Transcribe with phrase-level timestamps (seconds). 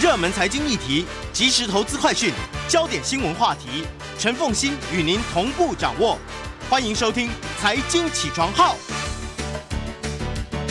[0.00, 2.32] 热门财经议题、即时投资快讯、
[2.66, 3.84] 焦点新闻话题，
[4.18, 6.16] 陈凤欣与您同步掌握。
[6.70, 7.28] 欢迎收听
[7.58, 8.74] 《财经起床号》。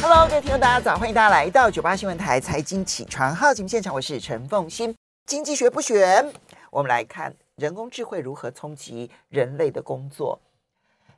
[0.01, 0.97] Hello，各位听众，大家早！
[0.97, 4.95] 欢迎大家来到九八新闻台《财经起床号》节目现场，我是陈凤欣。
[5.27, 6.33] 经济学不选，
[6.71, 10.41] 我们来看人工智慧如何冲击人类的工作。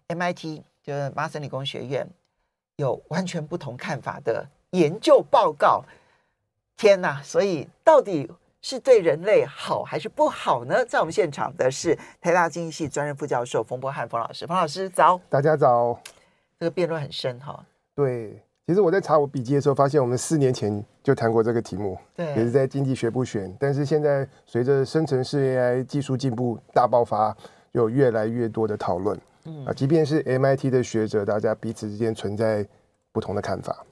[0.10, 2.06] MIT 就是麻省理工学院
[2.76, 5.86] 有完全不同看法的研究报告。
[6.82, 7.22] 天哪！
[7.22, 8.28] 所以到底
[8.60, 10.84] 是对人类好还是不好呢？
[10.84, 14.48] 在我们现场的是台大经济系专任副教授冯博翰冯老师。
[14.48, 16.02] 冯老师早，大家早。
[16.60, 17.64] 这个辩论很深哈。
[17.94, 23.56] 对，其实我在查我笔记的时候，发现我们四年前就谈过这个题目，对，也是在经济学不选。
[23.60, 27.38] 但是现在随着生成式 AI 技术进步大爆发，
[27.74, 29.16] 有越来越多的讨论。
[29.46, 32.68] 嗯啊，即便是 MIT 的学者，大家彼此之间存在
[33.12, 33.86] 不同的看法。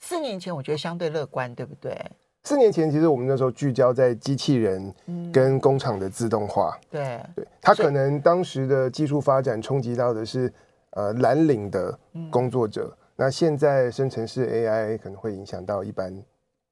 [0.00, 1.98] 四年前我觉得相对乐观，对不对？
[2.46, 4.94] 四年前其实我们那时候聚焦在机器人
[5.32, 6.78] 跟工厂的自动化。
[6.78, 10.52] 嗯、对对，它可能当时的技术发展冲击到的是
[10.90, 11.98] 呃蓝领的
[12.30, 16.16] 工作者，嗯、那现在生成式 AI 可能会影响到一般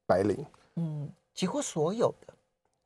[0.06, 0.46] 白领。
[0.76, 2.34] 嗯，几乎所有的。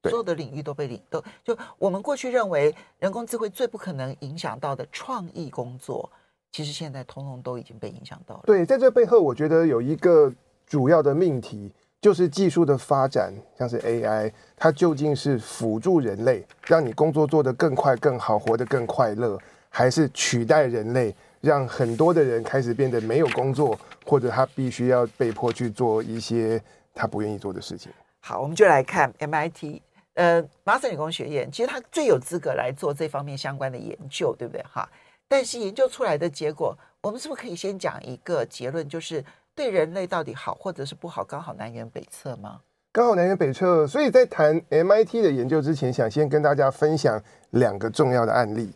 [0.08, 6.08] 所有的领域都被领都就我们过去认为人工智慧最不可能影响到的创意工作，
[6.52, 8.42] 其实现在通通都已经被影响到了。
[8.46, 10.32] 对，在这背后，我觉得有一个
[10.64, 19.36] 主要的命题，就是技术的发展，像是 AI，它究竟是辅助人类，让你工作做得更快、更好，活得更快乐，
[19.68, 26.62] 还是取代人类，让很多的人开始变得没有工作，或者他必须要被迫去做一些
[26.94, 27.90] 他不愿意做的事情。
[28.20, 29.80] 好，我们就来看 MIT。
[30.14, 34.60] 呃，麻省理工学院其实他最有资格来做这方面相关的研究，对不对？
[34.64, 34.88] 哈，
[35.28, 39.24] 但是研究出来的结果，我们是不是可以先讲一个结论，就是
[39.58, 42.60] 对人类到底好或者是不好，刚好南辕北辙吗？
[42.92, 43.84] 刚好南辕北辙。
[43.84, 48.72] 所以在谈 MIT 的研究之前，想先跟大家分享两个重要的案例。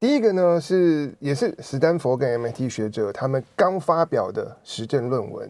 [0.00, 5.48] 第一个呢是也是史丹佛跟 MIT 学者他们刚发表的实证论文。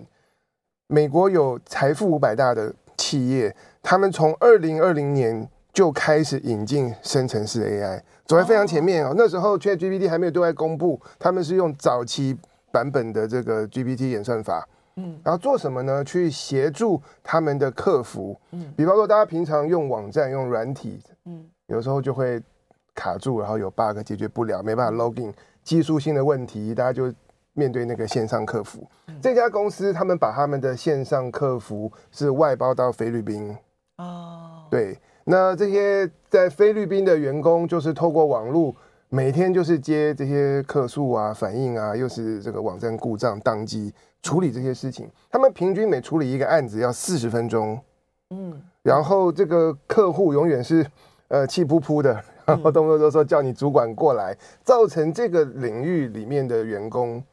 [0.89, 3.57] 美国有财富五百大的企业。
[3.83, 9.15] 他们从二零二零年就开始引进生成式 AI，走在非常前面哦。
[9.17, 12.37] 那时候 ChatGPT 还没有对外公布，他们是用早期
[12.77, 16.05] 版本的这个 GPT 演算法，嗯，然后做什么呢？
[16.05, 22.39] 去协助他们的客服，嗯，比方说大家平常用网站用软体，嗯，有时候就会
[22.95, 25.33] 卡住，然后有 bug 解决不了，没办法 login，
[25.65, 27.11] 技术性的问题，大家就
[27.55, 28.87] 面对那个线上客服。
[29.23, 33.57] 这家公司他们把他们的线上客服是外包到菲律宾。
[33.97, 34.71] 哦，oh.
[34.71, 38.77] 对，那这些在菲律宾的员工就是透过网络，
[39.17, 43.91] 每天就是接这些客诉啊、反应啊，又是这个网站故障、宕机，
[44.21, 45.09] 处理这些事情。
[45.31, 47.81] 他们平均每处理一个案子要四十分钟，
[48.29, 50.87] 嗯，然后这个客户永远是
[51.29, 57.25] 呃气扑扑的，然后动不动就说叫你主管过来，造成这个领域里面的员工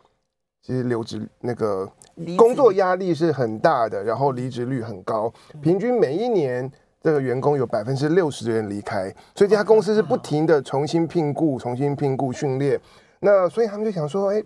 [0.62, 1.92] 其实留职那个。
[2.38, 6.72] 工作压力是很大的，然后离职率很高，平均每一年
[7.04, 12.80] 这个员工有百分之六十的人离开，所以这家公司是不停的重新聘雇、重新聘雇、训练。
[13.20, 14.42] 那所以他们就想说，哎，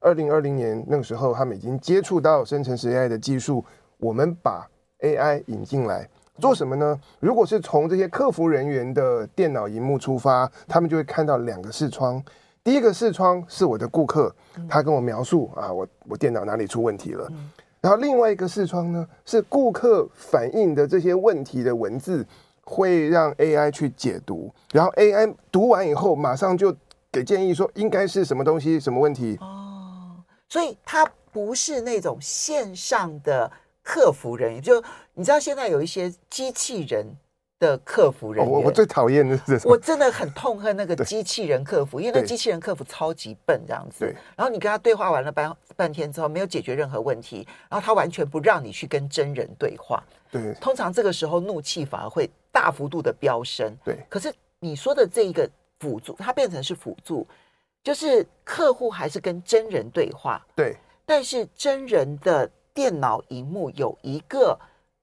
[0.00, 3.64] 二零二零年那个时候，他们已经接触到生成式 AI 的技术，
[3.98, 4.68] 我们把
[5.02, 6.08] AI 引进来
[6.40, 6.98] 做什么呢？
[7.20, 12.20] 如果是从这些客服人员的电脑荧幕出发，他们就会看到两个视窗。
[12.64, 14.34] 第一个视窗是我的顾客，
[14.68, 17.30] 他跟我描述啊，我我电脑哪里出问题了。
[17.80, 22.26] 然后另外一个视窗呢，是顾客反映的这些问题的文字，
[22.62, 26.76] 会让 AI 去解读，然后 AI 读完以后，马上就
[27.10, 29.36] 给建议说应该是什么东西、什么问题。
[29.40, 33.50] 哦，所以它不是那种线上的
[33.82, 34.82] 客服人员，就
[35.14, 37.06] 你知道现在有一些机器人。
[37.60, 39.60] 的客服人员，我我最讨厌的是？
[39.68, 44.00] 我真的很痛恨那个机器人客服，因为那机器人客服超级笨，这样子。
[44.00, 44.14] 对。
[44.34, 50.02] 然后你跟他对话完了半半天之后，没有解决任何问题，然后他完全不让你去跟真人对话。
[50.32, 50.54] 对。
[50.54, 53.76] 通常这个时候怒气反而会大幅度的飙升。
[53.84, 53.98] 对。
[54.08, 55.48] 可是你说的这一个
[55.78, 57.26] 辅助，它变成是辅助，
[57.84, 60.40] 就是客户还是跟真人对话。
[60.56, 60.74] 对。
[61.04, 64.58] 但是真人的电脑荧幕有一个。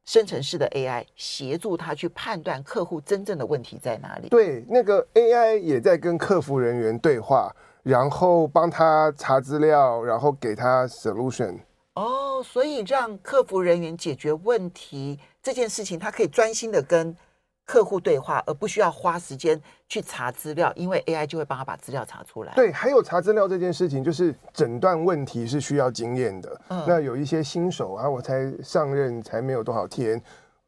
[0.07, 4.30] 生成式的 AI 协助他去判断客户真正的问题在哪里。
[4.30, 11.59] 对，那个 AI 也在跟客服人员对话，然后帮他查资料，然后给他 solution。
[11.95, 17.15] 哦，所以让客服人员解决问题这件事情，他可以专心的跟。
[17.68, 22.54] 客户对话，而不需要花时间去查资料，因为 AI 就会帮他把资料查出来。
[22.56, 26.62] 对，还有查资料这件事情，就是诊断问题是需要经验的。
[26.69, 30.19] 嗯，那有一些新手啊，我才上任才没有多少天，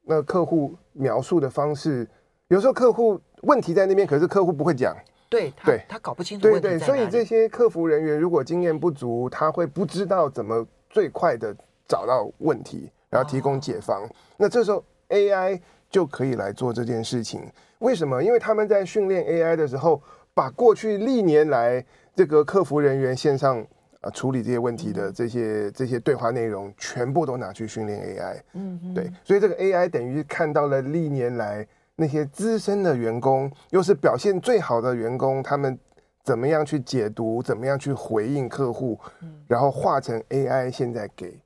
[0.04, 2.06] 那客户描述的方式，
[2.50, 4.94] 有时候客户问题在那边，可是客户不会讲。
[5.30, 11.56] 对，他对他搞不清楚对对，所以这些客服人员如果经验不足，他会不知道怎么最快的
[11.88, 14.04] 找到问题，然后提供解方。
[14.04, 17.42] 哦、那这时候 AI 就可以来做这件事情。
[17.80, 18.24] 为什么？
[18.24, 20.02] 因为他们在训练 AI 的时候，
[20.34, 21.84] 把过去历年来
[22.16, 23.66] 这个客服人员线上
[24.02, 28.42] 啊处理这些问题的这些、嗯、这些对话内容，全部都拿去训练 AI。
[28.54, 31.68] 嗯，对，所以这个 AI 等于看到了历年来。
[32.02, 35.78] 那些资深的员工，又是表现最好的员工，他们
[36.24, 38.98] 怎么样去解读，怎么样去回应客户，
[39.50, 41.38] 然后化成 AI，现在给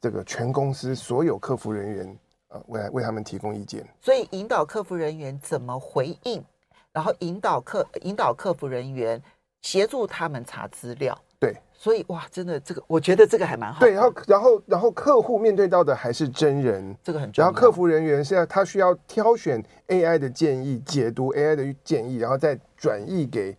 [0.00, 2.18] 这个全公司所有客服人员，
[2.56, 3.86] 呃，为为他们提供意见。
[4.00, 6.44] 所以引导客服人员怎么回应，
[6.92, 9.22] 然后引导客引导客服人员
[9.62, 11.16] 协助他们查资料。
[11.38, 13.78] 对，所以哇，真的这个，我觉得这个还蛮好。
[13.78, 17.46] 对，然后然后然后客户面对到的还是真人，这个很重要。
[17.46, 23.54] 然后客服人员现在他需要挑选 AI 的建议，解读 AI 的建议，然后再转译给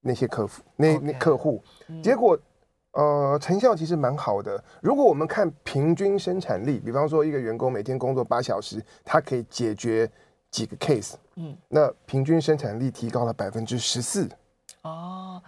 [0.00, 1.60] 那些客服那.那客户。
[2.02, 2.38] 结果
[2.92, 4.62] 呃，成效其实蛮好的。
[4.80, 10.10] 如果我们看平均生产力，比方说一个员工每天工作八小时，他可以解决
[10.50, 14.28] 几个 case，嗯，那平均生产力提高了百分之十四。
[14.82, 15.42] 哦。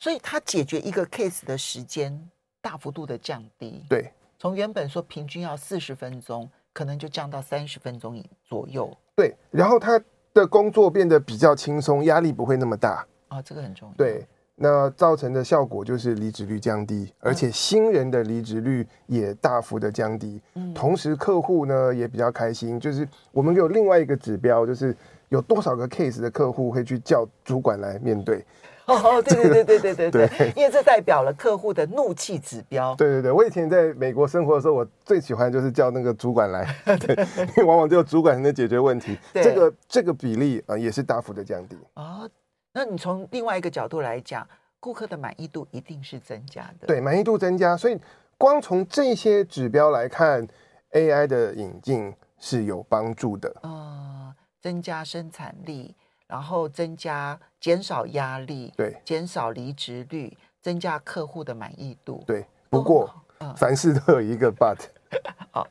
[0.00, 2.30] 所以，他解决一个 case 的时间
[2.60, 3.84] 大幅度的降低。
[3.88, 8.96] 对，从原本说平均要四十分钟，可能就降到三十分钟左右。
[9.16, 10.00] 对，然后他
[10.32, 13.04] 的工作变得比较轻松，压力不会那么大。
[13.26, 13.94] 啊、哦，这个很重要。
[13.96, 14.24] 对，
[14.60, 20.40] 那造成的效果就是离职率降低，而且新人的离职率也大幅的降低。
[20.54, 24.94] 嗯，同时客户呢也比较开心，就是我们有另外一个指标，就是
[25.28, 28.44] 有多少个 case 的客户会去叫主管来面对。
[28.86, 32.94] 哦，对对对对对对对，对， 因为这代表了客户的怒气指标。
[32.96, 36.66] 对对对，我以前在美国生活的时候，我最喜欢就是叫那个主管来，
[36.98, 37.14] 对，
[37.48, 39.18] 因为往往只有主管才能解决问题。
[39.34, 41.76] 这个这个比例啊，也是大幅的降低。
[41.96, 42.26] 哦，
[42.72, 44.46] 那你从另外一个角度来讲，
[44.80, 46.86] 顾客的满意度一定是增加的。
[46.86, 47.98] 对，满意度增加，所以
[48.36, 50.46] 光从这些指标来看
[50.92, 53.48] ，AI 的引进是有帮助的。
[53.62, 55.94] 啊、呃，增加生产力。
[56.28, 62.44] 然后增加、减少压力，对，减少离职率，增加客户的满意度，对。
[62.68, 64.78] 不过，嗯、凡事都有一个 but，
[65.50, 65.66] 好，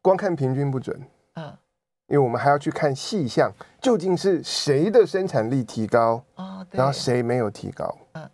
[0.00, 1.04] 光看平均不准，
[1.34, 1.52] 嗯，
[2.12, 3.50] 因为我们还要去看细项，
[3.80, 8.30] 究竟是谁的生产力提高，哦，然后谁没有提高，嗯，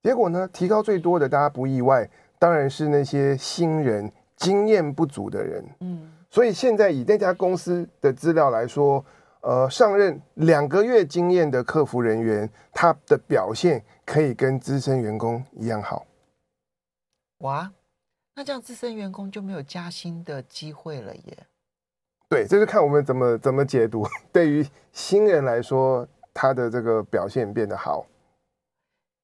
[0.00, 2.08] 结果呢，提高最多的，大家不意外，
[2.38, 9.04] 当然是那些新人、经验不足的人，嗯，所以现在以那家公司的资料来说。
[9.42, 16.04] 呃，上任两个月经验的客服人员，他的表现可以跟资深员工一样好。
[17.38, 17.70] 哇，
[18.34, 21.46] 那这样资深员工就没有加薪的机会了耶？
[22.28, 24.06] 对，这是看我们怎么怎么解读。
[24.32, 28.06] 对于新人来说，他的这个表现变得好。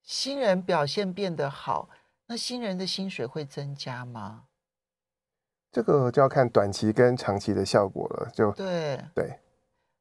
[0.02, 1.88] 新人表现变得好，
[2.26, 4.44] 那新人的薪水会增加吗？
[5.72, 8.30] 这个就要看短期跟长期的效果了。
[8.32, 9.38] 就对对。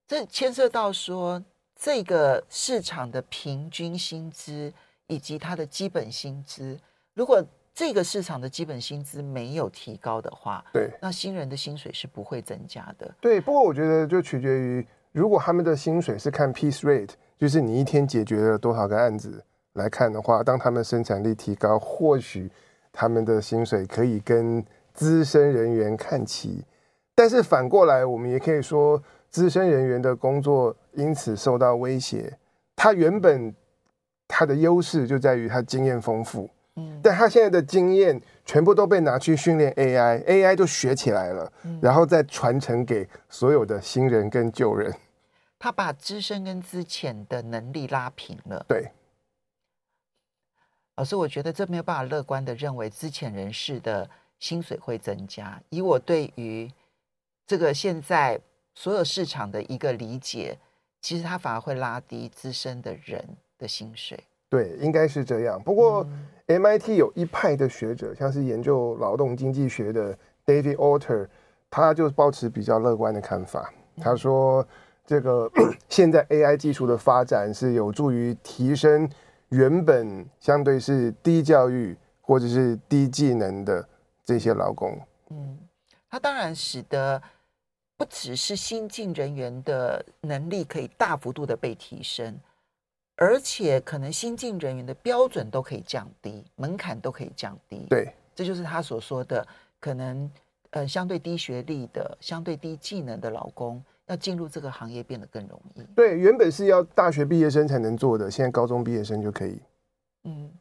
[0.07, 1.42] 这牵涉到说，
[1.75, 4.74] 这个市场的平均薪资
[5.07, 6.77] 以及它的基本薪资，
[7.13, 7.44] 如果
[7.81, 13.12] 这个市场的基本薪资没有提高的话，对，那新人的薪水是不会增加的。
[13.19, 22.51] 对，不过我觉得就取决于，如果他们的薪水是看 piece rate，就是你一天解决了多少个案子来看的话，当他们生产力提高，或许
[22.94, 24.63] 他们的薪水可以跟
[24.94, 26.63] 资深人员看齐。
[27.15, 29.01] 但是反过来，我们也可以说。
[29.32, 32.38] 资深人员的工作因此受到威胁。
[32.75, 33.55] 他原本
[34.27, 41.51] 他的优势就在于他经验丰富，嗯，但他现在的经验全部都被拿去训练 AI，AI 就学起来了，
[41.82, 44.94] 然后再传承给所有的新人跟旧人。
[45.60, 48.66] 他把资深跟资浅的能力拉平了。
[48.68, 48.92] 对，
[50.96, 54.10] 老师，我觉得这没有办法乐观的认为资浅人士的
[54.40, 55.62] 薪水会增加。
[55.70, 56.72] 以我对于
[57.48, 58.40] 这个现在。
[58.74, 60.58] 所有市场的一个理解，
[61.01, 63.22] 其实他反而会拉低资深的人
[63.58, 64.18] 的薪水。
[64.51, 65.60] 对，应该是这样。
[65.63, 66.05] 不过
[66.46, 70.13] ，MIT 有一派的学者，像是研究劳动经济学的
[70.46, 71.29] David Autor，
[71.70, 73.74] 他就保持比较乐观的看法。
[73.96, 74.67] 他说，
[75.05, 75.50] 这个
[75.88, 79.10] 现在 AI 技术的发展是有助于提升
[79.48, 83.88] 原本相对是低教育或者是低技能的
[84.25, 85.00] 这些劳工。
[85.29, 85.58] 嗯，
[86.10, 87.22] 他当然使得。
[87.98, 92.36] 不只是新进人员的能力可以大幅度的被提升，
[93.22, 97.86] 而且可能新进人员的标准都可以降低，门槛都可以降低。
[97.88, 99.48] 对，这就是他所说的，
[99.80, 100.28] 可能
[100.72, 105.84] 呃相对低学历的、相对低技能的劳工，要进入这个行业变得更容易。
[105.96, 109.62] 对，原本是要大学毕业生才能做的，现在高中毕业生就可以。
[110.24, 110.51] 嗯，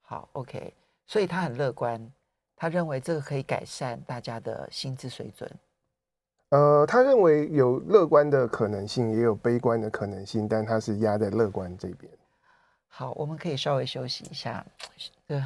[0.00, 0.72] 好，OK，
[1.06, 2.10] 所以他很乐观，
[2.56, 5.50] 他认为这个可以改善大家的薪资水准。
[6.50, 12.10] 呃，他认为有乐观的可能性，也有悲观的可能性，但他是压在乐观这边。
[12.88, 14.64] 好，我们可以稍微休息一下。
[15.26, 15.44] 呃，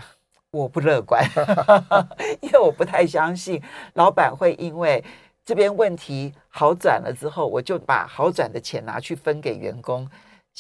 [0.51, 1.25] 我不乐观，
[2.43, 3.63] 因为我不太相信
[3.95, 5.03] 老板会因为
[5.45, 10.09] 这边问题好转了之后，我就把好转的钱拿去分给员工。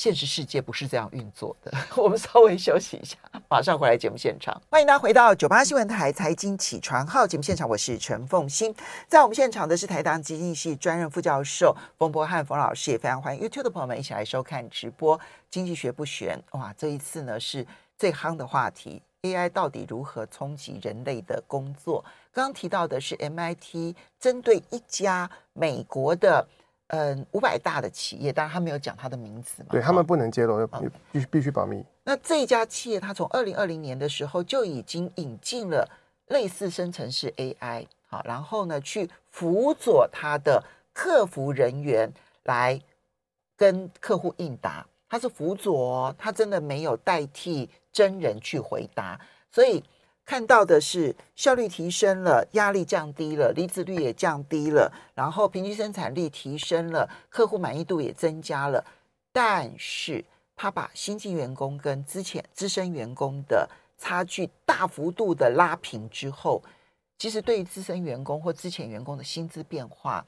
[0.00, 1.70] 现实世界不是这样运作的。
[1.94, 3.18] 我们稍微休息一下，
[3.50, 4.58] 马上回来节目现场。
[4.70, 8.74] 欢迎大家回到九八新闻台财经起床号节目现场，我是陈凤欣。
[9.08, 15.20] 在我们现场的是台大经济系专任副教授冯柏翰冯老师，也非常欢迎 YouTube 的朋友们一起来收看直播。
[15.50, 17.66] 经济学不悬哇，这一次呢是
[17.98, 22.02] 最夯的话题，AI 到底如何冲击人类的工作？
[22.32, 26.48] 刚刚提到的是 MIT 针对一家美国的。
[26.92, 31.84] 嗯，五百大的企业，当然他没有讲他的名字嘛，对他们不能揭露，必必须必须保密。
[32.02, 35.88] 那这一家企业，它从二零二零年的时候就已经引进了
[36.26, 40.60] 类似生成式 AI，好，然后呢，去辅佐他的
[40.92, 42.12] 客服人员
[42.44, 42.80] 来
[43.56, 44.84] 跟客户应答。
[45.08, 49.20] 他是辅佐，他真的没有代替真人去回答，
[49.52, 49.82] 所以。
[50.30, 58.84] 看到的是效率提升了，压力降低了，离职率也降低了，然后平均生产力提升了，客户满意度也增加了。
[59.32, 63.68] 但是他把新进员工跟之前资深员工的
[63.98, 66.62] 差距大幅度的拉平之后，
[67.18, 70.24] 其实对于资深员工或之前员工的薪资变化，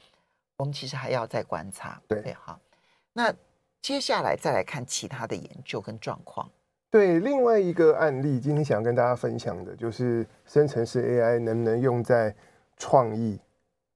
[0.57, 2.03] 我们其实还要再观察。
[2.09, 2.59] 对，对，好。
[3.13, 3.33] 那
[3.81, 6.51] 接下来再来看其他的研究跟状况。
[6.93, 12.35] 对，另外一个案例，今天想要跟大家分享的就是生成式 AI 能不能用在
[12.77, 13.41] 创意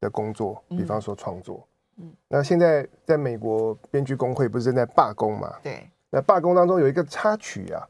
[0.00, 1.62] 的工作，比方说创作。
[1.98, 5.56] 嗯，那现在在美国编剧工会不是正在罢工嘛？
[5.62, 5.86] 对。
[6.08, 7.86] 那罢工当中有一个插曲啊，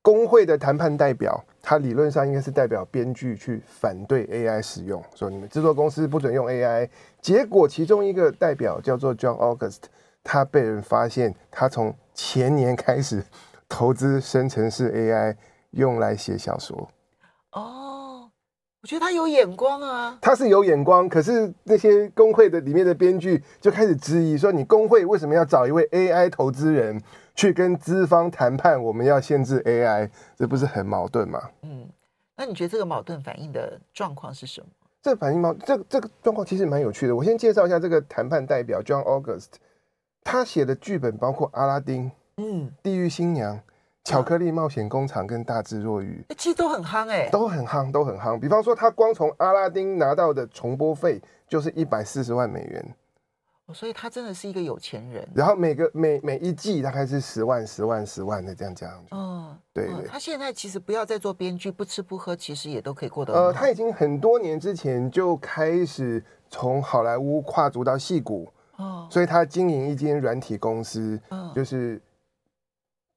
[0.00, 6.88] 工会的谈判代表，他理论上应该是代表编剧去反对 AI 使用，说你们制作公司不准用 AI。
[7.20, 9.80] 结果其中一个代表叫做 John August，
[10.24, 13.22] 他被人发现，他从前年开始。
[13.68, 15.36] 投资生成式 AI
[15.72, 16.88] 用来写小说，
[17.52, 18.30] 哦，
[18.80, 20.18] 我觉得他有眼光啊。
[20.22, 27.00] 他是有眼光，可是那些工会的里面的编剧就开始质疑说：“你工会为什么要找一位 AI 投资人
[27.34, 28.82] 去跟资方谈判？
[28.82, 31.86] 我们要限制 AI，这不是很矛盾吗？”嗯，
[32.36, 34.68] 那你觉得这个矛盾反映的状况是什么？
[35.02, 37.14] 这反映矛这个、这个状况其实蛮有趣的。
[37.14, 39.48] 我先介绍一下这个谈判代表 John August，
[40.24, 42.06] 他写的剧本包括《阿拉丁》。
[42.38, 43.60] 嗯，地狱新娘、
[44.04, 48.38] 巧克力冒险工厂跟大智若愚，其实都很夯哎，都很夯，都很夯。
[48.38, 52.94] 比方说，他光从阿拉丁拿到的重播费就是一百四十万美元，
[53.66, 55.28] 哦，所以他真的是一个有钱人。
[55.34, 59.08] 然后每个每每一季大概是十万、十万、十万的这样这样子。
[59.10, 63.34] 嗯，对，他现在其实不要再做编剧，不吃不喝，其实也都可以过得。
[63.34, 72.00] 呃，他已经很多年之前就开始从好莱坞跨足到戏谷，哦，所以他经营一间软体公司，哦，就是。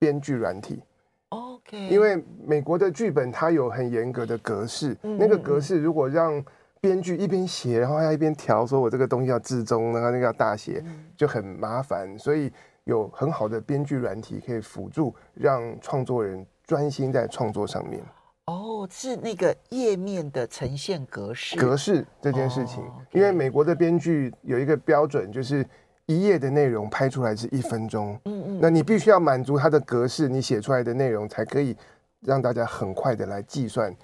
[0.01, 0.81] 编剧软体
[1.29, 6.43] ，OK，因为美国的剧本它有很严格的格式，那个格式如果让
[6.79, 10.84] 编剧一边写，然后还要一边调，说我这个东西要置中，然后那个要大写，
[11.15, 12.17] 就很麻烦。
[12.17, 12.51] 所以
[12.86, 18.01] 有很好的编剧软体可以辅助，让创作人专心在创作上面。
[18.48, 25.63] 哦，是那个页面的呈现格式，格式这件事情，因为美国的编剧有一个标准，就是。
[26.12, 31.74] 一页的内容拍出来是一分钟，嗯嗯，那你必须要满足它的格式，你写出来的内容才可以
[32.20, 33.96] 让大家很快的来计算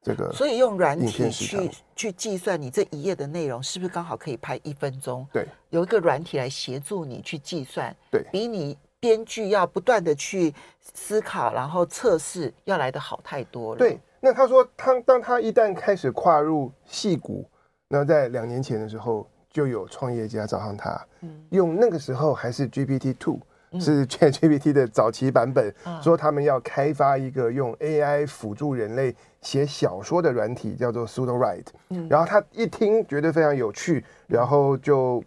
[0.00, 0.32] 这个。
[0.32, 5.26] 所以用软体去去计算你这一页的内容是不是刚好可以拍一分钟？
[5.32, 10.54] 对，有一个软体来协助你去计算，对，比你编剧要不断的去
[10.94, 13.78] 思考然后测试要来的好太多了。
[13.78, 17.44] 对，那他说他当他一旦开始跨入戏骨，
[17.88, 19.28] 那在两年前的时候。
[19.58, 21.04] 就有创业家找上他，
[21.50, 23.40] 用那个时候还是 GPT Two，
[23.80, 31.66] 是 ChatGPT 的早期版本，说他们要开发一个用 AI 辅助人类写小说的软体，叫做 Sudowrite。
[32.08, 35.24] 然后他一听觉得非常有趣，然后就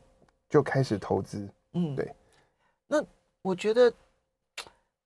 [0.49, 1.45] 就开始投资。
[1.73, 2.09] 嗯，对。
[2.87, 3.03] 那
[3.41, 3.93] 我觉得，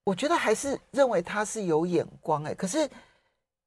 [0.04, 2.54] 我觉得还是认为他是有眼光哎。
[2.54, 2.88] 可是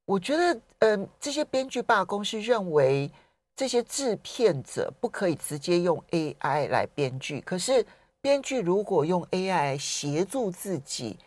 [0.06, 3.12] 我觉得，嗯，这些编剧罢工是认为。
[3.60, 7.86] 这些制片者不可以直接用 AI 来编剧，可是
[8.22, 11.20] 编剧如果用 AI 协助自己，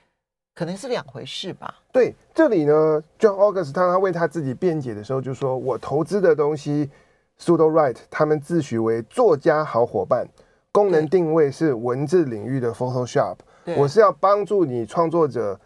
[0.55, 1.75] 可能是两回事吧？
[1.93, 6.89] 对，这里呢，John August 他他为他自己辩解的时候就说：“我投资的东西
[7.39, 10.27] SudoWrite 他们自诩为作家好伙伴，
[10.73, 13.37] 功能定位是文字领域的 Photoshop。
[13.77, 15.61] 我是要帮助你创作者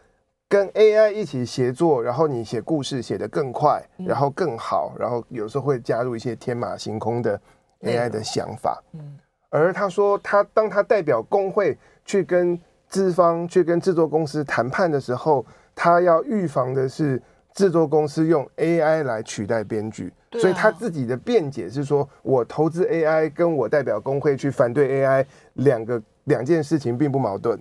[0.48, 7.40] 跟 AI 一起协作，然后你写故事写得更快，然后更好，然后有时候会加入一些天马行空的
[7.82, 8.82] AI 的想法。
[8.92, 17.22] 嗯而他说，他当他代表工会去跟资方、去跟制作公司谈判的时候，他要预防的是
[17.54, 20.12] 制作公司用 AI 来取代编剧。
[20.32, 25.24] 所以他自己的辩解是说，我投资 AI 跟我代表工会去反对 AI
[25.54, 27.58] 两个两件事情并不矛盾。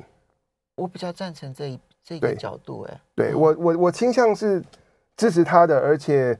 [0.75, 4.63] 我比较赞成这一这个角度，欸，哎，对我我我倾向是
[5.17, 6.37] 支持他的，而且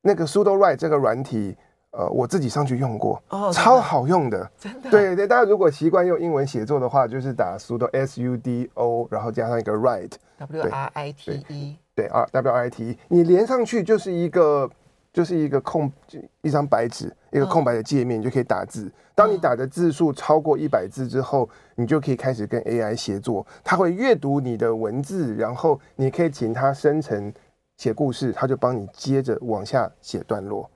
[0.00, 1.56] 那个 SudoWrite 这个软体，
[1.90, 12.90] 呃，我自己上去用过，哦，超好用的，真的，对对，大家如果习惯用英文写作的话，就是打 Sudo S U D O，然后加上一个 Write W R I T E，对啊 W R I T
[12.90, 14.70] E，你连上去就是一个。
[15.12, 15.92] 就是一个空
[16.40, 18.90] 一张白纸，一个空白的界面，你就可以打字。
[19.14, 23.46] 当你打的字数超过一百字之后，你就可以开始跟 AI 协作。
[23.62, 27.32] 它会阅读你的文字，然后你可以请它生成
[27.76, 30.68] 写故事，它就帮你接着往下写段落。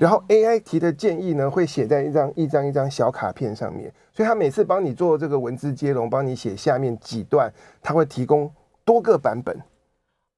[0.00, 7.52] 然后 AI 提的建议呢，会写在一张一张一张小卡片上面，所以它每次帮你做这个文字接龙，帮你写下面几段，
[7.82, 8.50] 它会提供
[8.84, 9.56] 多个版本。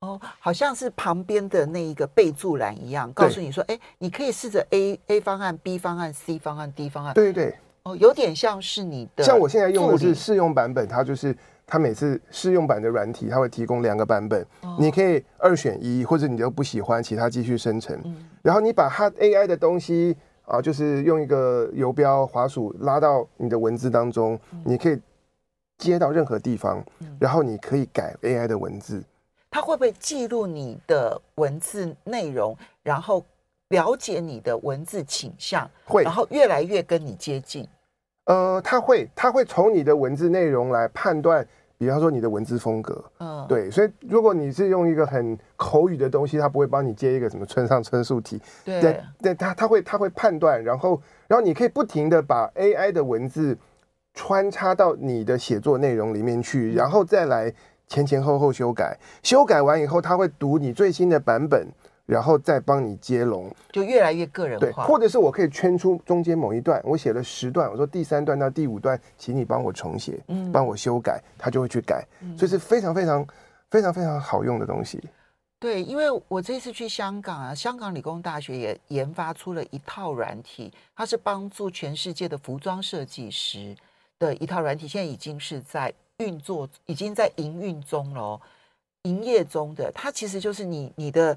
[0.00, 7.12] 哦，好像是旁边的那一个备注栏一样，告诉你说，哎，你可以试着 A A 方案、B 方案、C 方案、D 方案。
[7.14, 7.54] 对对对。
[7.82, 9.24] 哦，有点像是你的。
[9.24, 11.36] 像我现在用的是试用版本，它就是
[11.66, 17.98] 它每次试用版的软体，它会提供两个版本，哦、你可以二选一，或者你都不喜欢，其他继续生成。
[18.04, 25.00] 嗯、然后你把它 AI 的东西啊，就是用一个游标滑鼠拉到你的文字当中，嗯、你可以
[25.78, 29.02] 接到任何地方，嗯、然后你可以改 AI 的文字。
[29.50, 33.24] 它会不会记录你的文字内容，然后
[33.68, 37.66] 了解你的文字倾向，会，然后越来越跟你接近？
[38.24, 41.46] 呃，它会，它会从你的文字内容来判断，
[41.78, 43.02] 比方说你的文字风格。
[43.20, 48.38] 嗯，对，所以如果你是用一个很口语的东西，它不会帮你接一个什么村上春树体。
[48.66, 53.56] 对，对，对，它它会它会判断，然后然后你可以不停的把 AI 的文字
[54.12, 57.54] 穿插到你的写作内容里面去，然后再来。
[57.88, 61.66] 前前后后修改，修改完以后，他会读你最新的版本，
[62.04, 64.66] 然后再帮你接龙，就越来越个人化。
[64.66, 73.26] 对，或者是我可以圈出中间某一段，我写了十段，我说第三段到第五段，请你帮我重写，嗯，帮我修改，他就会去改，嗯，所以是非常非常
[73.70, 75.02] 非常非常好用的东西。
[75.58, 83.74] 对，因为我这次去香港啊，香港理工大学也研发出了一套软体，它是帮助全世界的服装设计师
[84.18, 85.92] 的一套软体，现在已经是在。
[86.18, 88.40] 运作已经在营运中了，
[89.02, 91.36] 营业中的它其实就是你你的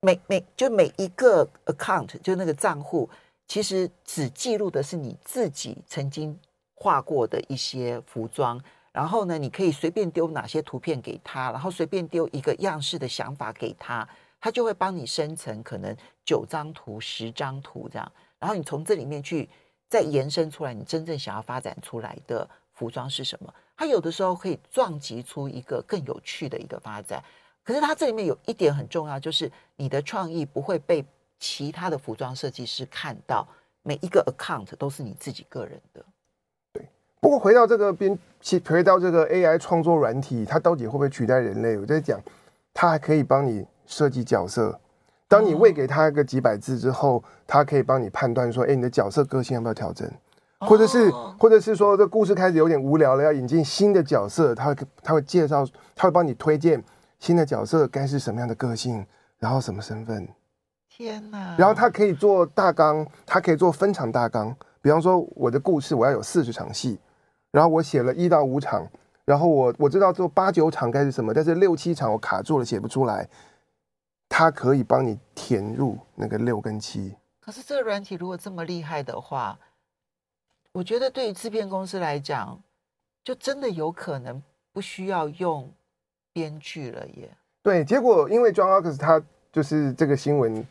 [0.00, 3.08] 每每就每一个 account 就那个账户，
[3.48, 6.38] 其实只记录的是你自己曾经
[6.74, 14.06] 画过的一些服装，然后呢，你可以随便丢哪些图片给他，然后随便丢一个样式的想法给他，
[14.38, 19.48] 他就会帮你生成可能九张图、十张图这样，然后你从这里面去
[19.88, 23.54] 再延伸出来，你真正想要发展出来的服装是什么？
[23.80, 27.24] 它有的时候可以撞击出一个更有趣的一个发展，
[27.64, 31.02] 可是它这里面有一点很重要，就是你的创意不会被
[31.38, 33.48] 其他的服装设计师看到，
[33.82, 36.04] 每一个 account 都是你自己个人的。
[36.74, 36.86] 对，
[37.20, 38.18] 不过回到这个边，
[38.66, 41.78] 回到这个 AI 创作软体，它到底会不会取代人类？
[41.78, 42.20] 我在讲，
[42.74, 44.78] 它还可以帮你设计角色。
[45.26, 50.06] 当你喂给它一个几百字之后，它可以帮你判断说，哎，你的角色个性要不要调整？
[50.60, 56.82] 或者是，或者是说，这故事开始有点无聊了，要引进新的角色，他会他会介绍，他会帮你推荐
[57.18, 59.04] 新的角色该是什么样的个性，
[59.38, 60.28] 然后什么身份。
[60.88, 61.56] 天哪！
[61.58, 64.54] 然后他可以做大纲，他可以做分场大纲。
[64.82, 67.00] 比方说，我的故事我要有四十场戏，
[67.50, 68.86] 然后我写了一到五场，
[69.24, 73.26] 然后我我知道做八九场该是什么，但是六七场我卡住了，写不出来。
[74.28, 77.16] 他可以帮你填入那个六跟七。
[77.40, 79.58] 可是这个软体如果这么厉害的话，
[80.72, 82.60] 我觉得对于制片公司来讲，
[83.24, 84.40] 就真的有可能
[84.72, 85.68] 不需要用
[86.32, 87.28] 编剧了耶。
[87.62, 89.20] 对，结果因为 John Ox 他
[89.52, 90.64] 就是这个新闻，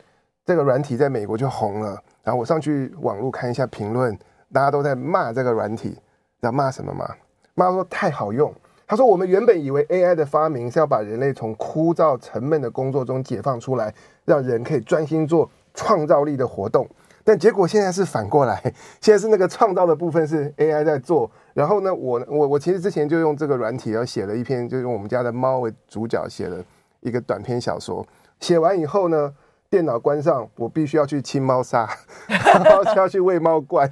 [0.46, 2.02] 这个软体在美国就红了。
[2.22, 4.18] 然后我上去网络看一下评论，
[4.52, 5.98] 大家都在骂这个软体，知
[6.40, 7.06] 道骂什么吗？
[7.54, 8.52] 骂说太好用。
[8.86, 16.88] 他说我们原本以为 AI 的发明是要把人类从枯燥沉闷的工作中解放出来，让人可以专心做创造力的活动。
[17.24, 18.60] 但结果现在是反过来，
[19.00, 21.30] 现在是那个创造的部分是 AI 在做。
[21.54, 26.64] 然后呢，我我我其实之前就用这个软体，然后写了一篇，就用我们家的猫为主角写了
[27.00, 28.06] 一个短篇小说。
[28.40, 29.32] 写完以后呢，
[29.68, 31.88] 电脑关上，我必须要去清猫砂，
[32.26, 33.90] 然后就要去喂猫罐，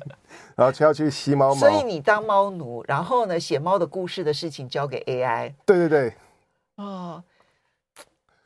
[0.57, 1.55] 然后就要去吸猫毛。
[1.55, 5.53] 所以你当猫奴，然后呢，写猫的故事的事情交给 AI。
[5.67, 6.15] 对对对。
[6.77, 7.23] 哦，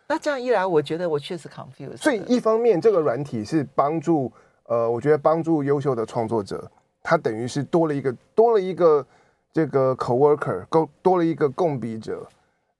[0.08, 1.98] 那这样一来，我觉得我确实 confused。
[1.98, 4.32] 所以一方面，这个软体是帮助
[4.72, 6.70] 呃，我觉得帮助优秀的创作者，
[7.02, 9.06] 他等于是多了一个多了一个
[9.52, 12.26] 这个 coworker，多多了一个共笔者。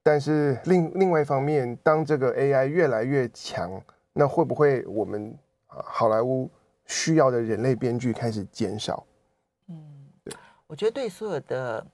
[0.01, 3.79] 但是另另外一方面，当这个 AI 越来越强，
[4.11, 6.49] 那会不会我们啊好莱坞
[6.87, 9.05] 需要的人类编剧开始减少？
[9.67, 9.75] 嗯，
[10.23, 10.33] 对，
[10.65, 11.85] 我觉得对所有的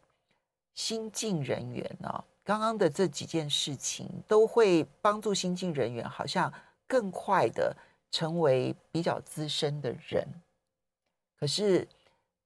[0.74, 6.52] 新进人员呢、哦，刚刚的这几件事情都会帮助新进人员，好像
[6.88, 7.76] 更快的
[8.12, 10.28] 成为比较资深的人。
[11.39, 11.88] 可是，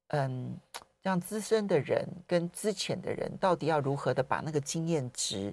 [0.08, 0.58] 嗯。
[1.04, 5.52] 让资深的人跟资浅的人到底要如何的把那个经验值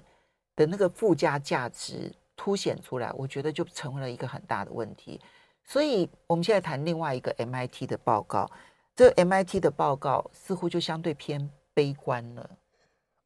[0.56, 3.12] 的那个附加价值凸显出来？
[3.12, 5.20] 我觉得就成为了一个很大的问题。
[5.62, 8.50] 所以，我们现在谈另外一个 MIT 的报告，
[8.96, 12.50] 这 MIT 的报告似乎就相对偏悲观了。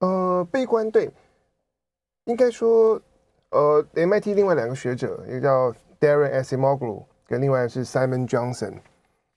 [0.01, 1.09] 呃，悲观对，
[2.25, 3.01] 应该说，
[3.51, 8.75] 呃，MIT 另外两个学者，一个叫 Daron Asimoglu，跟另外是 Simon Johnson。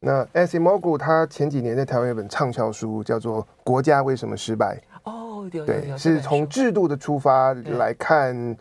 [0.01, 4.81] 那 Asimoglu 他前几年在台湾有本畅销书，叫做《国家为什么失败》。
[5.11, 8.55] 哦，对对，是从制度的出发来看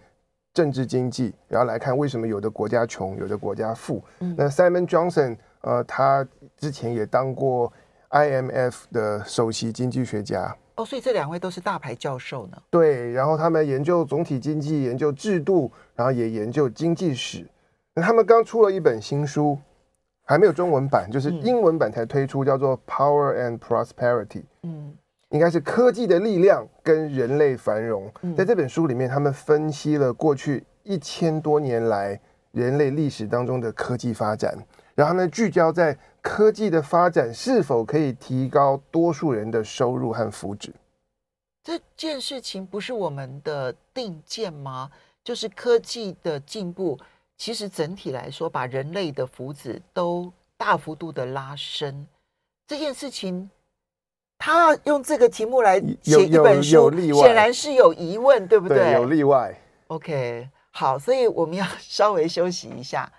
[0.52, 4.02] 政治经济，然后来看为什么有的国家穷，有的国家富。
[4.18, 7.72] 嗯、那 Simon Johnson，呃，他之前也当过
[8.10, 10.56] IMF 的首席经济学家。
[10.74, 12.56] 哦，所以这两位都是大牌教授呢。
[12.70, 17.46] 对，然后他们研究总体经济，研究制度，然后也研究经济史。
[17.98, 19.58] 那他们刚出了一本新书。
[20.30, 24.26] 还没有中文版，就是英文版才推出，叫做《Power and Prosperity》。
[24.60, 24.94] 嗯，
[25.30, 28.12] 应该是科技的力量跟人类繁荣。
[28.36, 32.20] 在这本书里面，他们分析了过去一千多年来
[32.52, 34.54] 人类历史当中的科技发展，
[34.94, 40.72] 然后呢，聚焦在科技的发展是否可以提高多数人的收入和福祉。
[41.64, 44.90] 这件事情不是我们的定见吗？
[45.24, 46.98] 就是科技的进步。
[47.38, 52.06] 其实整体来说，把人类的福祉都大幅度的拉伸，
[52.66, 53.48] 这件事情，
[54.36, 58.78] 他用这个题目来写一本书，显然是有疑问，对不对？
[58.78, 59.56] 对，有例外。
[59.86, 63.10] OK，好，所以我们要 稍微休息一下。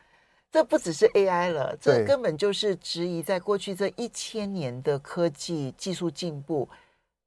[0.51, 6.67] 这不只是 AI 了，这根本就是质疑在过去这一千年的科技技术进步，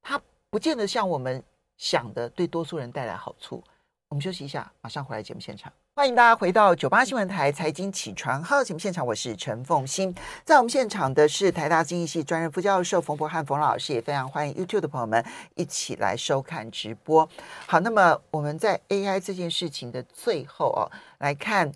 [0.01, 1.41] 它不见得像我们
[1.77, 3.63] 想的对多数人带来好处。
[4.09, 5.71] 我们休息一下，马上回来节目现场。
[5.95, 10.13] 欢迎大家回到九八新闻台财经起床号节目现场，我是陈凤欣。
[10.43, 17.29] 在我们现场的是台大经济系专任副教授冯博翰冯老师，也非常欢迎 YouTube 的朋友们一起来收看直播。
[17.67, 21.71] 好，那么我们在 AI 这件事情的最后哦，来看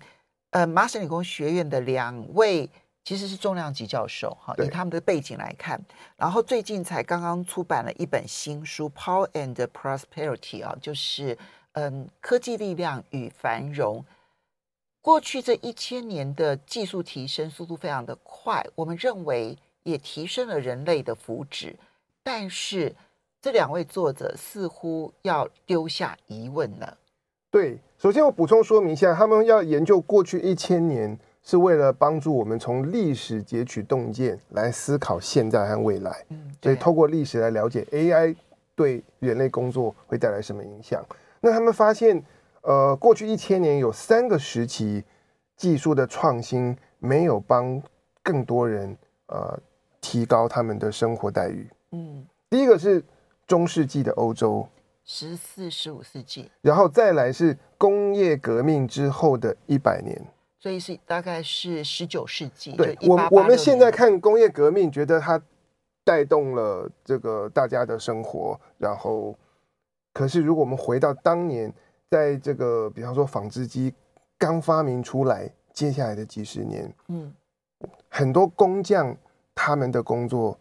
[0.50, 2.68] 呃麻省理工学院的两位
[3.04, 5.80] 其实是重量级教授哈，以他们的背景来看，
[6.16, 11.38] 然后最近才刚刚出版了一本新书《Power and Prosperity》啊，就是。
[11.72, 14.04] 嗯，科技力量与繁荣，
[15.00, 21.74] 过去这一千年的技术提升速度非常的快，我们认为也提升了人类的福祉。
[22.22, 22.94] 但是
[23.40, 26.98] 这两位作者似乎要丢下疑问了。
[27.50, 36.24] 对，首先我补充说明一下，他们要研究过去一千年，是为了帮助我们从历史截取洞见，来思考现在和未来。
[36.28, 38.34] 嗯，所以透过历史来了解 AI
[38.74, 41.02] 对人类工作会带来什么影响。
[41.40, 42.22] 那他们发现，
[42.62, 45.04] 呃，过去一千年有三个时期，
[45.56, 47.80] 技术的创新没有帮
[48.22, 48.96] 更多人
[49.26, 49.58] 呃
[50.00, 51.68] 提高他们的生活待遇。
[51.92, 53.04] 嗯，第一个是
[53.46, 54.66] 中世纪的欧洲，
[55.04, 60.20] 十四、十五世纪，然后再来是工业革命之后的一百年，
[60.58, 62.72] 所以是大概是十九世纪。
[62.72, 65.40] 对，我我们现在看工业革命，觉得它
[66.04, 69.38] 带动了这个大家的生活，然后。
[70.12, 71.72] 可是，如果我们回到当年，
[72.10, 73.94] 在这个比方说纺织机
[74.36, 77.32] 刚发明出来，接下来的几十年，嗯，
[78.08, 79.16] 很多工匠
[79.54, 80.58] 他们的工作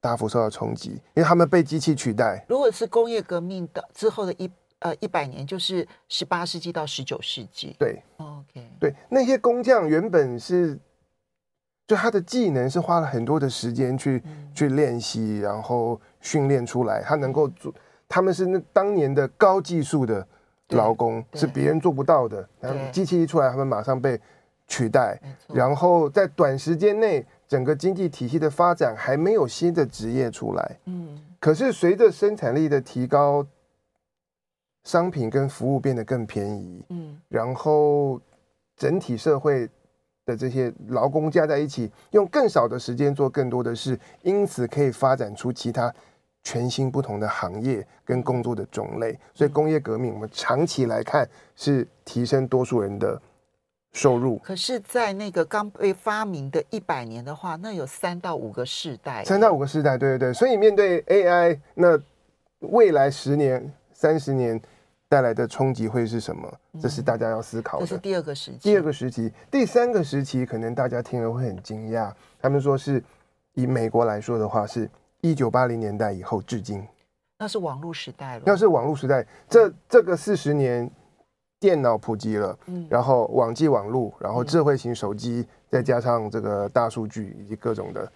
[0.00, 2.44] 大幅受到冲击，因为他们被机器取代。
[2.48, 7.74] 如果是工业革命的之后的一呃一百年，就是十八世纪到十九世纪。
[7.78, 10.78] 对，OK，对，那些工匠原本是，
[11.86, 17.72] 就他的技能是花了很多的时间去、嗯、去练习，然后训练出来，他能够做。
[18.08, 20.26] 他们是那当年的高技术的
[20.70, 22.48] 劳工，是别人做不到的。
[22.60, 24.18] 然后机器一出来，他们马上被
[24.66, 25.20] 取代。
[25.48, 30.78] 然后在短时间内，整个经济体系的发展还没有新的职业出来。
[30.86, 31.20] 嗯。
[31.38, 33.46] 可是随着生产力的提高，
[34.84, 36.84] 商品跟服务变得更便宜。
[36.88, 37.20] 嗯。
[37.28, 38.20] 然后
[38.76, 39.68] 整体社会
[40.26, 45.94] 的这些劳工加在一起，用更少的时间做更多的事，因此可以发展出其他
[46.48, 49.18] 全新不同的行业跟工作的种类。
[49.34, 53.20] 所以工业革命，我们长期来看是提升多数人的
[53.92, 54.38] 收入。
[54.38, 60.32] 可是，在那个刚被发明的一百年的话，那有三到五个世代，三到五个世代，对对对。
[60.32, 62.00] 所以面对 AI，那
[62.60, 64.58] 未来十年、三十年。
[65.10, 66.54] 带来的冲击会是什么？
[66.82, 67.86] 这是大家要思考的。
[67.86, 68.58] 这是第二个时期。
[68.58, 72.12] 第二个时期，第三个时期，可能大家听了会很惊讶。
[72.38, 73.02] 他们说是
[73.54, 74.86] 以美国来说的话，是
[75.20, 76.86] 一九八零年代以后至今，
[77.38, 78.42] 那是网络时代了。
[78.46, 79.26] 那是网络时代。
[79.48, 80.90] 这这个四十年，
[81.60, 88.10] 电脑普及了，嗯，然后网际网络，然后智慧型手机，再加上这个大数据以及各种的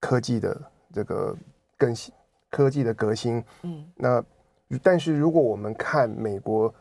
[0.00, 0.60] 科技的
[0.92, 1.36] 这个
[1.76, 2.12] 更新，
[2.50, 4.24] 科技的革新，嗯，那。
[4.82, 6.74] 但是，如果我们看美国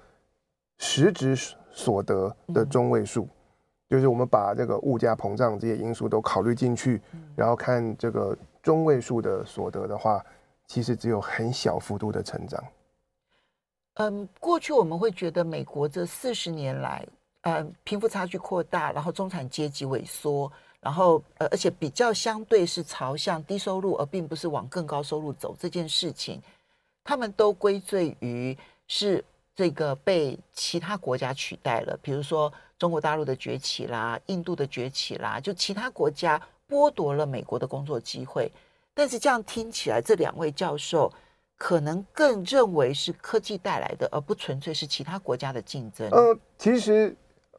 [0.79, 1.35] 实质
[1.69, 3.29] 所得的中位数，
[3.87, 6.99] 就是我们把这个物价膨胀这些因素都考虑进去，
[7.35, 8.35] 然后看这个
[8.65, 10.25] 中位数的所得的话，
[10.65, 12.63] 其实只有很小幅度的成长。
[13.93, 17.07] 嗯，过去我们会觉得美国这四十年来，
[17.41, 26.41] 嗯，贫富差距扩大，然后中产阶级萎缩，然后呃，而且比较相对是朝向低收入，而并不是往更高收入走这件事情。
[27.03, 29.23] 他们都归罪于是
[29.53, 38.51] 这个被其他国家取代了，比如说中国大陆的崛起啦、印度的崛起啦，就其他国家剥夺了美国的工作机会。
[38.93, 41.11] 但是这样听起来，这两位教授
[41.57, 46.09] 可能更认为是科技带来的，而不纯粹是其他国家的竞争。
[46.11, 47.15] 呃，其实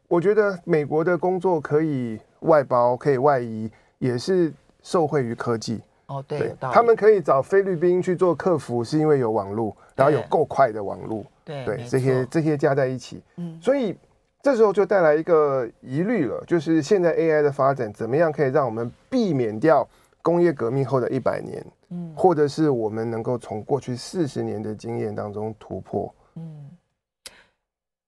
[0.07, 5.81] 我觉得美国的工作可以外包、可以外移，也是受惠于科技。
[6.07, 13.93] 哦，对，他们可以找菲律宾去做客服，是因为有网络，然后有够快的网络，对，对，这些这些加在一起，嗯，所以
[14.41, 19.87] 这时候就带来一个疑虑了，就是现在 AI 的发展怎么样可以让我们避免掉
[20.21, 26.69] 工业革命后的一百年，嗯，或者是我们能够从过去四十年的经验当中突破，嗯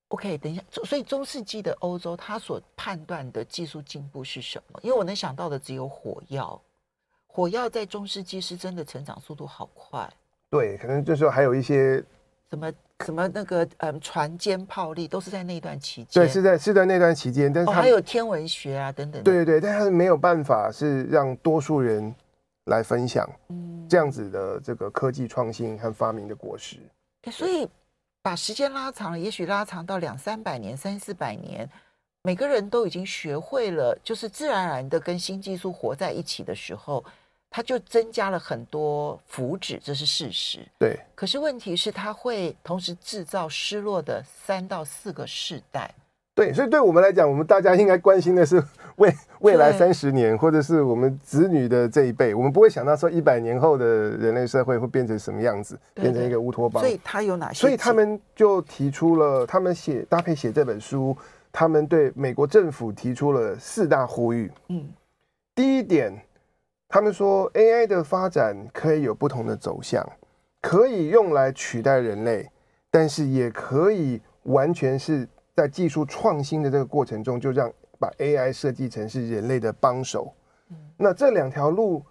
[0.10, 4.80] ，OK，等一下，所以中世纪的欧洲，他所判断的技术进步是什么？
[4.84, 6.62] 因为我能想到的只有火药。
[7.32, 10.12] 火药在中世纪是真的成长速度好快，
[10.50, 12.04] 对，可能就是还有一些
[12.50, 12.74] 什么
[13.06, 22.14] 什么那个嗯船坚炮利都是在那段期间，对，是在是在那段期间，但是、哦、还有天文学啊等等，对对对，但是没有办法是让多数人
[22.66, 26.78] 来分享，嗯，这样子的这个科技创新和发明的果实，
[27.32, 27.68] 所以
[28.22, 31.70] 把时间拉长了，也许拉长到两三百年、三四百年。
[32.22, 37.02] 每个人都已经学会了，就是自然而然的跟新技术活在一起的时候，
[37.50, 40.60] 它就增加了很多福祉，这是事实。
[40.78, 41.00] 对。
[41.16, 45.94] 可是问题是，它会同时制造失落的三到四个世代。
[46.36, 48.64] 对，所以对我们来讲，我们大家应该关心的是
[48.96, 52.34] 未未来三十年，或者是我们子女的这一辈。
[52.34, 56.82] 我们不会想到说一百年后的人类社会会变成什么样子，变成一个乌托邦。
[56.82, 57.60] 所以他有哪些？
[57.60, 61.18] 所以他们就提出了，他们写搭配写这本书。
[61.52, 64.52] 他们对美国政府提出了四大呼吁。
[64.68, 64.88] 嗯，
[65.56, 66.14] 第一点，
[66.92, 70.04] 他们说 AI 的发展可以有不同的走向，
[70.60, 72.50] 可以用来取代人类，
[72.90, 80.34] 但是也可以完全是在技术创新的这个过程中，就让把 AI 设计成是人类的帮手。
[80.98, 82.04] 那这两条路，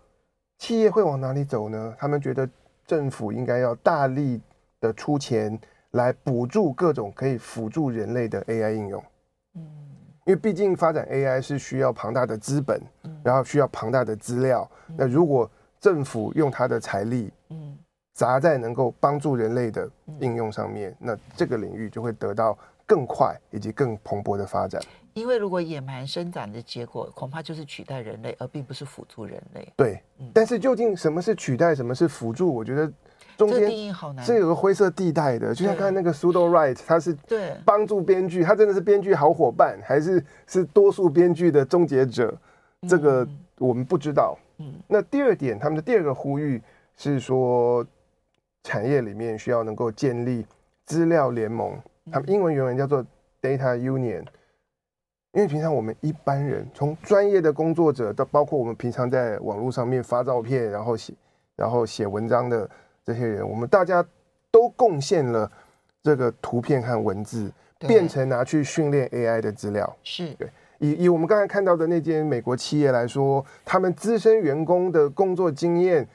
[0.59, 1.93] 企业会往哪里走呢？
[1.99, 2.49] 他们觉得
[2.87, 4.41] 政府应该要大力
[4.81, 5.59] 的出钱
[5.91, 9.03] 来补助各种可以辅助人类的 AI 应用。
[10.29, 12.79] 因为毕竟发展 AI 是需要庞大的资本，
[13.25, 14.71] 然后需要庞大的资料。
[14.95, 17.33] 那如果政府用它的财力，
[18.13, 19.89] 砸在能够帮助人类的
[20.21, 24.83] 应用上面，那这个领域就会得到更快以及更蓬勃的发展。
[25.15, 29.73] 因为如果野蛮生长的结果，恐怕就是取代人类，而并不是辅助人类。
[29.79, 30.03] 对，
[30.35, 32.55] 但是究竟什么是取代，什么是辅助？
[32.55, 32.93] 我觉得。
[33.39, 42.37] 中间是有个灰色地带的，就像刚才那个 pseudo right，他是对帮助编剧，他真的是编剧好伙伴，还是是多数编剧的终结者？
[42.89, 43.27] 这个
[43.59, 44.37] 我们不知道。
[44.59, 46.61] 嗯，那第二点，他们的第二个呼吁
[46.97, 47.87] 是说，
[48.65, 50.45] 产业里面需要能够建立
[50.85, 51.79] 资料联盟，
[52.11, 53.07] 他们英文原文叫做
[53.41, 54.25] data union。
[55.33, 61.15] 因为平常我们一般人，从专业的工作者到包括我们平常在网络上面发照片，然后写
[61.55, 62.69] 然后写文章的。
[63.09, 64.05] 这些人，我们大家
[64.51, 65.51] 都贡献了
[66.03, 69.97] 这个图片和文字，变成拿去训练 AI 的资料。
[70.03, 70.47] 是对。
[70.79, 76.07] 以以我们刚才看到的那间美国企业来说，他们资深员工的工作经验，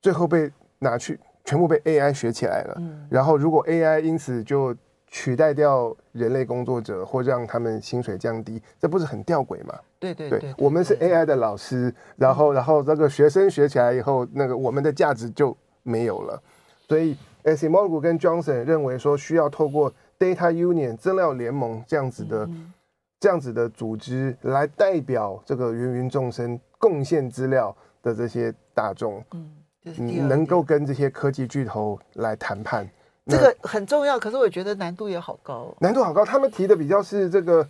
[0.00, 2.76] 最后被拿去全部被 AI 学起来了。
[2.78, 3.06] 嗯。
[3.10, 4.74] 然后，如果 AI 因此就
[5.06, 9.78] 取代掉人类工作者，或让他们薪水降低，这不是很吊诡吗？
[10.00, 15.56] 对对对，对，我们是 AI 的老师，然后然后这个学生学起来以后，那个我们的价值就
[15.88, 16.40] 没有了。
[16.86, 22.72] 所以 Acemoglu 跟 Johnson 认为说，需要透过 Data Union 资料联盟这样子的、嗯、
[23.20, 32.88] 这样子的组织来代表这个芸芸众生贡献资料的这些大众，嗯，能够跟这些科技巨头来谈判。
[33.26, 35.76] 这个很重要，可是我觉得难度也好高哦。
[35.80, 37.68] 难度好高，他们提的比较是这个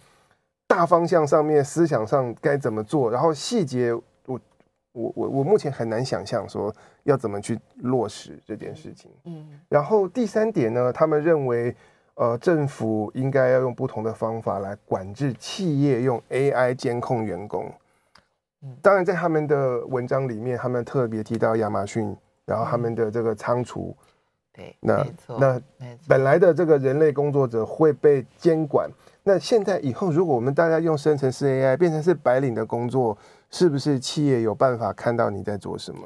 [0.68, 3.92] 大方向上面思想上该怎么做，然后细节
[4.92, 6.74] 我我我我目前很难想象说
[7.04, 9.10] 要怎么去落实这件事情。
[9.24, 11.74] 嗯，然后第三点呢，他们认为
[12.14, 17.72] 呃政府应该要用不同的方法来管制企业用 AI 监控员工。
[18.62, 23.96] 嗯，当然在他们的文章里面，他们特别提到亚马逊，然后他们的这个仓储。
[24.52, 25.06] 对那
[25.38, 25.62] 那
[26.08, 28.90] 本来的这个人类工作者会被监管，
[29.22, 33.16] 那现在以后如果我们大家用生成式 AI 变成是白领的工作，
[33.50, 36.00] 是不是企业有办法看到你在做什么？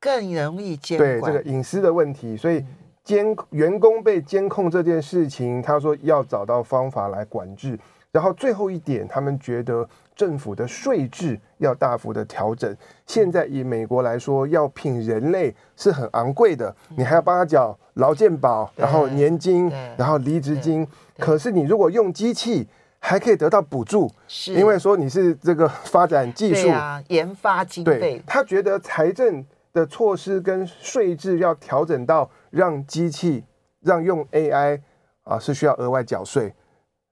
[0.00, 1.20] 更容易监管。
[1.20, 2.64] 对这个隐私的问题，所以
[3.02, 7.78] 监员工被监控这件事情，他说要找到方法来管制。
[8.12, 9.88] 然后最后一点，他们觉得。
[10.16, 12.72] 政府的税制要大幅的调整。
[13.04, 20.86] 现在以美国来说，要聘人类是很昂贵的，你还要帮他缴劳健保，然后年金，然后离职金。
[21.18, 22.68] 可是你如果用机器，
[23.06, 28.22] 还可以得到补助，是因为说你是这个发展技术啊，研发经费。
[28.26, 33.44] 他觉得财政的措施跟税制要调整到让机器
[33.82, 34.80] 让用 AI
[35.24, 36.54] 啊是需要额外缴税。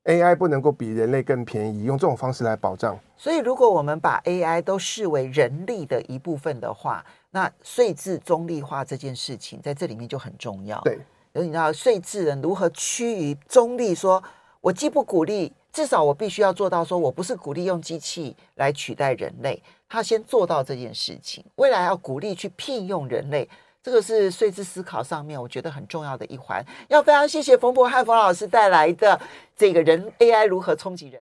[0.05, 2.98] AI 不能够比人类更便宜，用这种方式来保障。
[3.14, 10.81] 所以，如果我们把 AI 都视为人力的一部分的话，那税制中立化这件事情在这里面就很重要。
[10.81, 10.98] 对，
[11.35, 13.94] 而你知道税制人如何趋于中立？
[13.94, 14.20] 说
[14.62, 21.42] 我既不鼓励，至少我必须要做到，说我不是鼓励用机器来取代人类，他先做到这件事情。
[21.56, 23.48] 未来要鼓励去聘用人类。
[23.82, 26.64] 这个是税制思考上面，我觉得很重要的一环。
[26.87, 29.20] 要非常谢谢冯博汉冯老师带来的
[29.56, 31.11] 这个人 AI 如何冲击人。